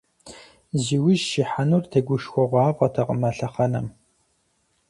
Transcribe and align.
Зи 0.83 0.97
ужь 1.07 1.23
сихьэнур 1.29 1.83
тегушхуэгъуафӀэтэкъым 1.91 3.21
а 3.27 3.31
лъэхъэнэм. 3.37 3.87